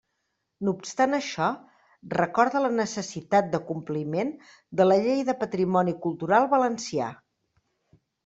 [0.67, 1.49] No obstant això,
[2.13, 4.33] recorda la necessitat de compliment
[4.81, 7.11] de la Llei de patrimoni cultural valencià.